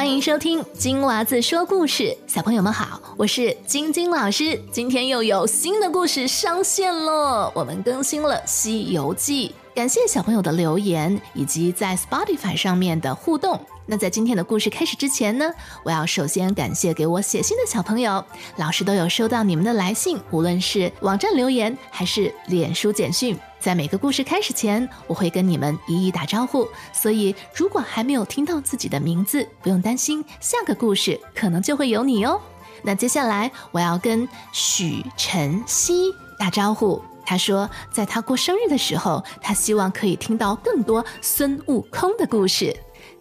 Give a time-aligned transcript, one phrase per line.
[0.00, 2.16] 欢迎收听金娃子说故事。
[2.26, 4.58] 小朋友们好，我是晶晶老师。
[4.72, 9.48] 今天又有新的故事上线了，我们更新了《西游记》。
[9.76, 13.60] 感谢小朋友的留言以及在 Spotify 上面的互动。
[13.84, 15.52] 那在今天的故事开始之前呢，
[15.84, 18.24] 我要首先感谢给我写信的小朋友，
[18.56, 23.38] 老师都有收到你们的来信，无论是网站留言还是脸书简讯。
[23.60, 32.40] 在每个故事开始前，我会跟你们一一打招呼，所以如果还没有听到自己的名字，不用担心，下个故事可能就会有你哦。
[32.82, 42.74] 那接下来我要跟许晨曦打招呼，他说在他过生日的时候，他希望可以听到更多孙悟空的故事。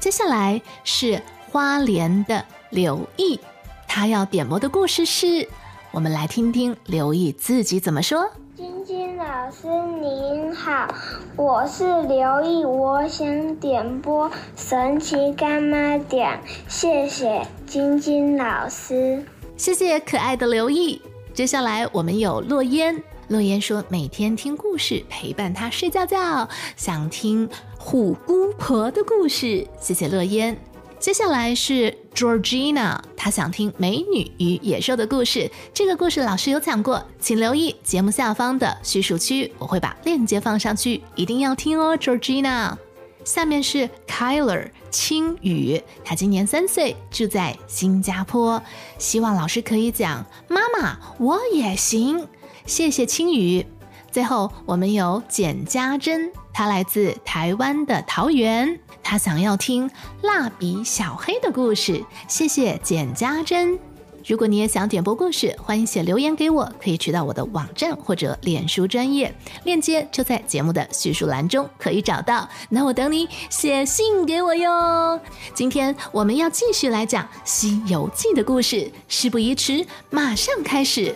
[0.00, 3.38] 接下来是花莲的刘毅，
[3.86, 5.48] 他要点播的故事是，
[5.92, 8.28] 我们来听听刘毅自己怎么说。
[8.64, 9.68] 晶晶老师
[10.00, 10.88] 您好，
[11.36, 16.30] 我是刘毅，我想点播《神奇干妈点》，
[16.66, 19.22] 谢谢晶晶老师，
[19.58, 20.98] 谢谢可爱的刘毅。
[21.34, 27.46] 接下来我们有落烟，落烟说每天听故事陪伴他睡觉觉，想听
[27.78, 30.56] 虎姑婆的故事，谢谢落烟。
[31.04, 35.50] 接下来是 Georgina，她想听《美女与野兽》的故事。
[35.74, 42.74] 这个故事老师有讲过，请留意节目下方的叙述区，我会把链接放上去，一定要听哦，Georgina。
[43.22, 48.62] 下面是 Kyler 青雨，他今年三岁，住在新加坡，
[48.96, 52.26] 希望老师可以讲妈妈我也行。
[52.64, 53.66] 谢谢青雨。
[54.10, 58.78] 最后我们有简家珍，他来自台湾的桃园。
[59.02, 59.90] 他想要听
[60.22, 63.78] 蜡笔小黑的故事，谢谢简家珍。
[64.26, 72.48] 如果你也想点播故事，欢迎写留言给我，可以去到我的网站或者脸书专业链接，就在节目的叙述栏中可以找到。
[72.70, 75.20] 那我等你写信给我哟。
[75.52, 81.14] 今天我们要继续来讲《西游记》的故事，事不宜迟，马上开始。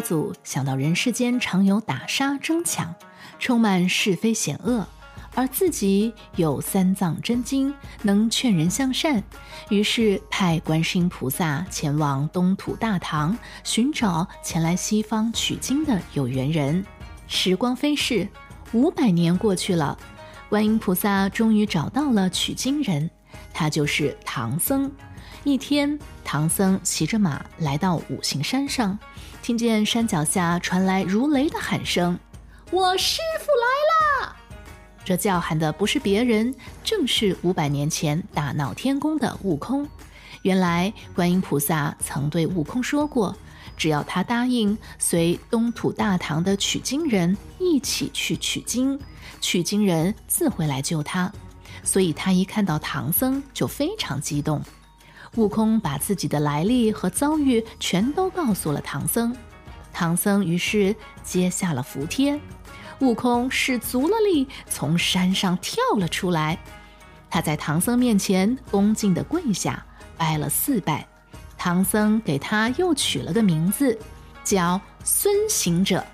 [0.00, 2.94] 祖想到人世间常有打杀争抢，
[3.38, 4.86] 充满是非险恶，
[5.34, 9.22] 而自己有三藏真经能劝人向善，
[9.68, 16.84] 于是派观世音菩萨前往东土大唐寻找前来西方取经的有缘人。
[17.28, 18.28] 时光飞逝，
[18.72, 19.96] 五百年过去了，
[20.48, 23.08] 观音菩萨终于找到了取经人，
[23.52, 24.90] 他就是唐僧。
[25.42, 28.98] 一天，唐僧骑着马来到五行山上。
[29.42, 32.18] 听见山脚下传来如雷的喊声
[32.70, 34.36] ：“我师傅来了！”
[35.02, 39.88] 这叫喊的不是别人，正是五百年前大闹天宫的悟空。
[40.42, 43.34] 原来观音菩萨曾对悟空说过，
[43.78, 49.00] 只要他答应随东土大唐的取经人一起去取经，
[49.40, 51.32] 取经人自会来救他。
[51.82, 54.62] 所以他一看到唐僧就非常激动。
[55.36, 59.34] 悟空把自己的来历和遭遇全都告诉了唐僧，
[59.92, 62.38] 唐僧于是接下了符贴。
[62.98, 66.58] 悟空使足了力，从山上跳了出来。
[67.30, 69.86] 他在唐僧面前恭敬地跪下，
[70.16, 71.06] 拜了四拜。
[71.56, 73.96] 唐僧给他又取了个名字，
[74.42, 76.04] 叫孙行者。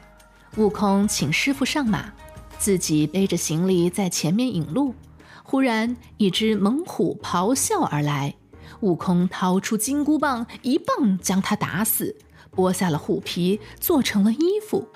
[0.56, 2.12] 悟空请师傅上马，
[2.58, 4.94] 自己背着行李在前面引路。
[5.42, 8.34] 忽然，一只猛虎咆哮而来。
[8.80, 12.16] 悟空掏出金箍棒，一棒将他打死，
[12.54, 14.88] 剥下了虎皮，做成了衣服。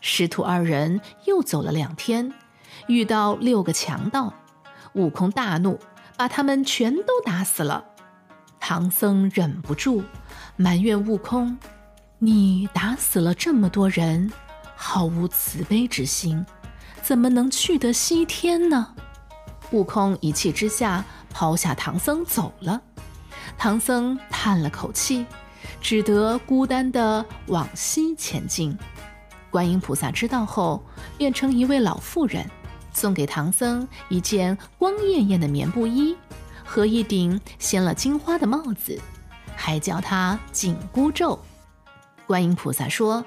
[0.00, 2.32] 师徒二人又走了两天，
[2.88, 4.34] 遇到六个强盗，
[4.94, 5.78] 悟空大怒，
[6.16, 7.84] 把他们全都打死了。
[8.60, 10.02] 唐僧忍不住
[10.56, 11.56] 埋怨悟空
[12.18, 14.32] ：“你打死了这么多人，
[14.74, 16.44] 毫无慈悲之心，
[17.02, 18.94] 怎么能去得西天呢？”
[19.72, 22.80] 悟空一气之下抛下唐僧走了。
[23.58, 25.26] 唐僧叹了口气，
[25.80, 28.76] 只得孤单地往西前进。
[29.50, 30.82] 观音菩萨知道后，
[31.18, 32.48] 变成一位老妇人，
[32.92, 36.16] 送给唐僧一件光艳艳的棉布衣
[36.64, 38.98] 和一顶镶了金花的帽子，
[39.54, 41.38] 还教他紧箍咒。
[42.26, 43.24] 观音菩萨说：“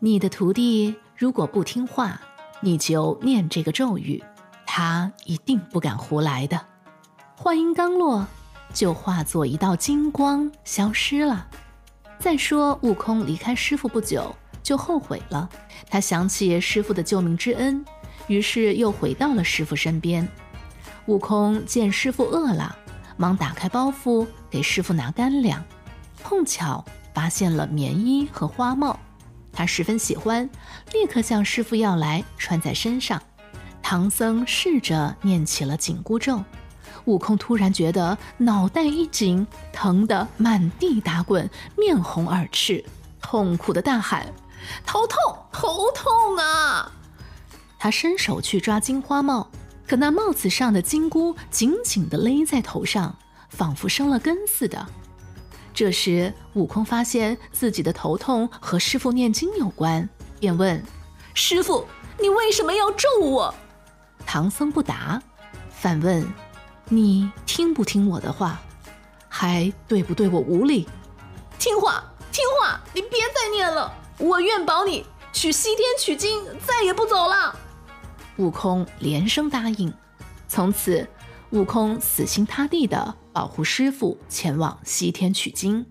[0.00, 2.20] 你的徒弟如果不听话，
[2.60, 4.22] 你就念这个咒语，
[4.66, 6.60] 他一定不敢胡来的。”
[7.36, 8.26] 话音刚落。
[8.74, 11.46] 就化作一道金光消失了。
[12.18, 15.48] 再说，悟空离开师傅不久，就后悔了。
[15.88, 17.82] 他想起师傅的救命之恩，
[18.26, 20.28] 于是又回到了师傅身边。
[21.06, 22.76] 悟空见师傅饿了，
[23.16, 25.64] 忙打开包袱给师傅拿干粮。
[26.22, 26.84] 碰巧
[27.14, 28.98] 发现了棉衣和花帽，
[29.52, 30.50] 他十分喜欢，
[30.92, 33.22] 立刻向师傅要来穿在身上。
[33.80, 36.42] 唐僧试着念起了紧箍咒，
[37.06, 42.84] 悟空突然觉得脑袋一紧，疼得满地打滚，面红耳赤，
[43.22, 44.32] 痛苦的大喊
[44.84, 45.18] ：“头痛，
[45.50, 46.92] 头痛啊！”
[47.78, 49.48] 他伸手去抓金花帽，
[49.86, 53.16] 可那帽子上的金箍紧紧地勒在头上，
[53.50, 54.84] 仿佛生了根似的。
[55.72, 60.08] 这时，悟空发现自己的头痛和师傅念经有关，
[60.40, 60.82] 便问
[61.34, 61.86] ：“师傅，
[62.18, 63.54] 你为什么要咒我？”
[64.26, 65.22] 唐僧不答，
[65.70, 66.26] 反问
[66.88, 68.60] ：“你听不听我的话？
[69.28, 70.88] 还对不对我无礼
[71.58, 73.92] ？”“听话，听话，你别再念了。
[74.18, 77.54] 我愿保你去西天取经，再也不走了。”
[78.38, 79.92] 悟空连声答应。
[80.48, 81.08] 从此，
[81.50, 85.84] 悟空死心塌地的保护师傅前往西天取经。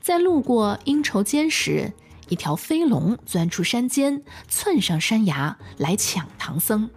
[0.00, 1.92] 在路过阴愁间时，
[2.28, 6.90] 一条飞龙钻出山间，窜上山崖来抢唐僧。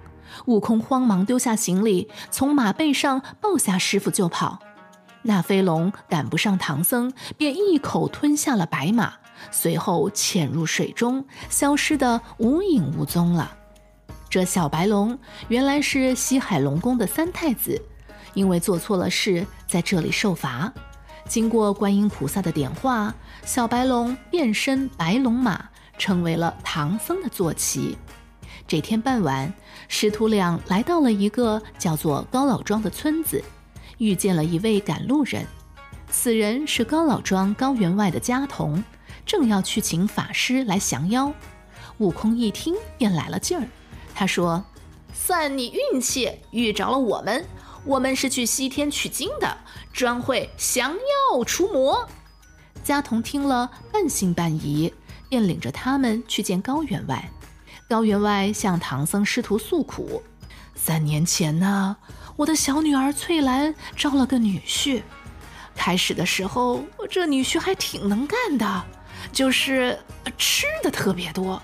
[0.46, 4.60] 悟空慌忙丢下行李，从马背上抱下师傅就跑。
[5.22, 9.14] 那飞龙赶不上唐僧，便一口吞下了白马，
[9.52, 13.52] 随后潜入水中，消失得无影无踪了。
[14.30, 17.82] 这小白龙原来是西海龙宫的三太子，
[18.34, 20.72] 因为做错了事，在这里受罚。
[21.28, 23.14] 经过观音菩萨的点化，
[23.44, 25.64] 小白龙变身白龙马，
[25.98, 27.98] 成为了唐僧的坐骑。
[28.70, 29.52] 这天傍晚，
[29.88, 33.44] 师徒俩来到了一个叫做高老庄的村子，
[33.98, 35.44] 遇见了一位赶路人。
[36.12, 38.84] 此人是高老庄高员外的家童，
[39.26, 41.34] 正要去请法师来降妖。
[41.98, 43.68] 悟空一听便来了劲儿，
[44.14, 44.64] 他说
[45.16, 47.44] ：“算你运气，遇着了我们。
[47.84, 49.58] 我们是去西天取经的，
[49.92, 52.08] 专会降妖除魔。”
[52.86, 54.94] 家童听了，半信半疑，
[55.28, 57.28] 便领着他们去见高员外。
[57.90, 60.22] 高员外向唐僧师徒诉苦：
[60.76, 61.98] 三年前呢，
[62.36, 65.02] 我的小女儿翠兰招了个女婿。
[65.76, 68.86] 开始的时候，这女婿还挺能干的，
[69.32, 69.98] 就是
[70.38, 71.60] 吃的特别多。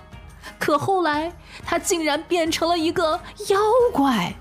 [0.58, 1.32] 可后来，
[1.64, 3.12] 他竟然变成了一个
[3.48, 3.60] 妖
[3.92, 4.34] 怪，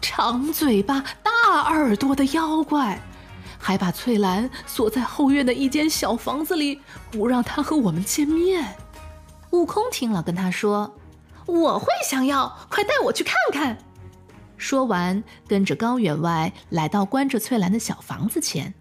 [0.00, 3.00] 长嘴巴、大耳朵的妖怪，
[3.58, 6.80] 还把翠兰锁在后院的一间小房子里，
[7.10, 8.76] 不让她和我们见面。
[9.50, 10.94] 悟空听了，跟他说。
[11.46, 13.78] 我会想要，快带我去看看。
[14.56, 18.72] 说完，跟着高员外来到关着翠兰的小房子前，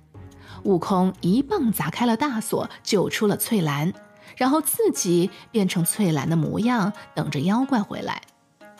[0.63, 3.91] 悟空一棒砸开了大锁，救出了翠兰，
[4.37, 8.21] 然后自己变成翠兰的模样，等着妖怪回来。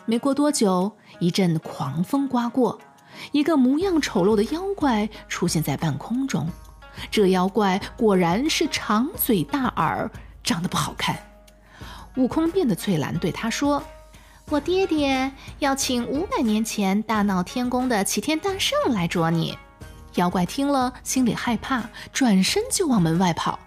[0.06, 2.80] 没过多久，一阵狂风刮过，
[3.32, 6.48] 一个模样丑陋的妖怪出现在半空中。
[7.10, 10.12] 这妖怪果然是长嘴大耳，
[10.44, 11.31] 长得不好看。
[12.18, 13.82] 悟空变的翠兰对他说
[14.50, 19.58] ：“我爹爹要请五百年前大闹天宫的齐天大圣来捉你。”
[20.16, 23.58] 妖怪听了，心里害怕，转身就往门外跑。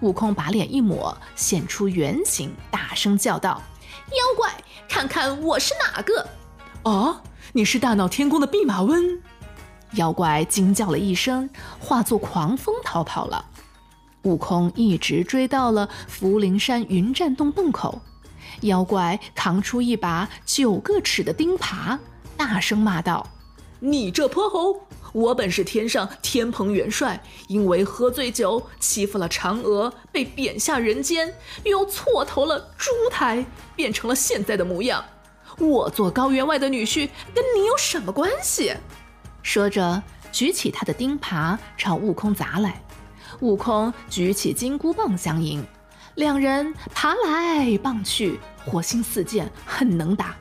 [0.00, 3.62] 悟空把脸一抹，现出原形，大声叫道
[4.12, 4.52] ：“妖怪，
[4.86, 6.28] 看看我是哪个
[6.84, 9.18] ？”“哦，你是大闹天宫的弼马温！”
[9.94, 11.48] 妖怪惊叫了一声，
[11.80, 13.42] 化作狂风逃跑了。
[14.22, 18.00] 悟空一直追到了福陵山云栈洞洞口，
[18.62, 21.98] 妖怪扛出一把九个齿的钉耙，
[22.36, 23.26] 大声骂道
[23.80, 24.80] ：“你这泼猴！
[25.14, 31.34] 我本是天上天蓬元帅，因为喝醉酒欺负了嫦娥，被贬下人间，
[31.64, 35.02] 又错投了猪胎，变成了现在的模样。
[35.58, 38.74] 我做高员外的女婿，跟你有什么关系？”
[39.42, 42.82] 说着，举起他的钉耙朝悟空砸来。
[43.40, 45.64] 悟空举起金箍棒相迎，
[46.16, 50.34] 两人爬来棒去，火星四溅，很能打。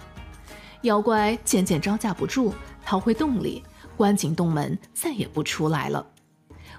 [0.81, 3.63] 妖怪渐渐招架不住，逃回洞里，
[3.95, 6.07] 关紧洞门，再也不出来了。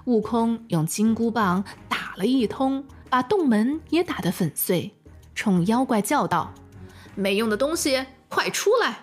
[0.05, 4.93] 悟空用金箍棒打了一通，把洞门也打得粉碎，
[5.33, 6.53] 冲妖怪叫道
[7.15, 8.99] ：“没用的东西，快出来！”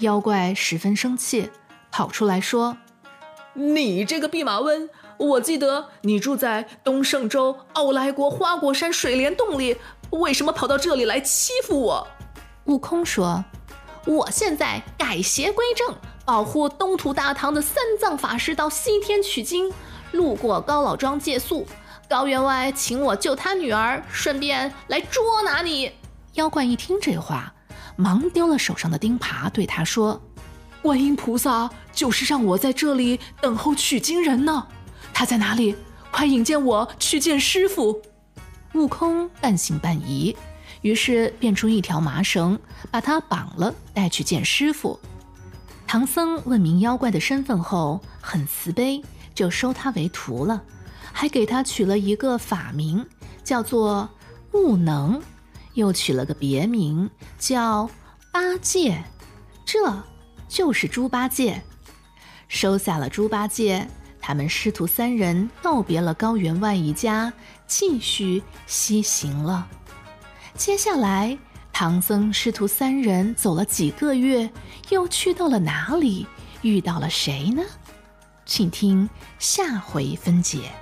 [0.00, 1.50] 妖怪十分生气，
[1.90, 2.78] 跑出来说
[3.52, 9.76] ：“你这个弼马温！”我记得你住在东胜州傲来国花果山水帘洞里，
[10.10, 12.06] 为什么跑到这里来欺负我？
[12.64, 13.44] 悟空说
[14.04, 15.94] ：“我现在改邪归正，
[16.24, 19.72] 保护东土大唐的三藏法师到西天取经，
[20.12, 21.66] 路过高老庄借宿，
[22.08, 25.92] 高员外请我救他女儿，顺便来捉拿你。”
[26.34, 27.54] 妖怪一听这话，
[27.96, 30.20] 忙丢了手上的钉耙，对他说
[30.82, 34.66] ：“观音菩萨就是让我在这里等候取经人呢。”
[35.18, 35.74] 他在哪里？
[36.10, 38.02] 快引荐我去见师傅。
[38.74, 40.36] 悟空半信半疑，
[40.82, 45.00] 于是变出一条麻绳，把他绑了，带去见师傅。
[45.86, 49.02] 唐僧问明妖怪的身份后，很慈悲，
[49.34, 50.62] 就收他为徒了，
[51.14, 53.02] 还给他取了一个法名，
[53.42, 54.06] 叫做
[54.52, 55.18] 悟能，
[55.72, 57.08] 又取了个别名
[57.38, 57.88] 叫
[58.30, 59.02] 八戒，
[59.64, 60.04] 这
[60.46, 61.62] 就是猪八戒。
[62.48, 63.88] 收下了猪八戒，
[64.26, 67.32] 他们师徒三人告别了高员外一家，
[67.68, 69.68] 继续西行了。
[70.56, 71.38] 接下来，
[71.72, 74.50] 唐僧师徒三人走了几个月，
[74.88, 76.26] 又去到了哪里？
[76.62, 77.62] 遇到了谁呢？
[78.44, 80.72] 请听下回分解。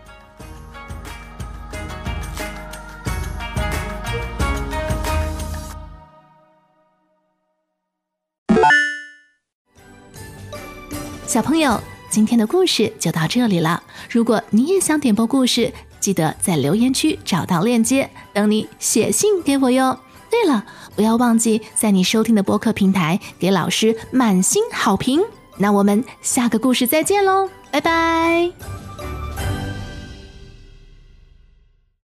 [11.26, 11.78] 小朋友，
[12.14, 13.82] 今天的故事就到这里了。
[14.08, 19.98] 如果你也想点播故事，记得在留言区找到链接，等你写信给我哟。
[20.30, 25.20] 对了，不要忘记在你收听的播客平台给老师满星好评。
[25.58, 28.83] 那我们下个故事再见喽，拜拜。